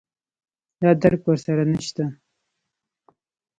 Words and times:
دا 0.81 0.89
درک 1.01 1.21
ور 1.25 1.37
سره 1.45 1.63
نشته 1.73 2.03